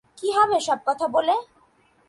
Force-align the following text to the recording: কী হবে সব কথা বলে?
কী 0.17 0.27
হবে 0.37 0.57
সব 0.59 0.79
কথা 0.87 1.05
বলে? 1.07 1.35